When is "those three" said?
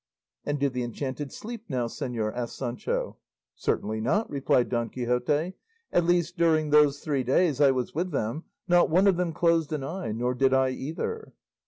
6.71-7.23